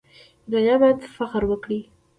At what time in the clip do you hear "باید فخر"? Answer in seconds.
0.81-1.43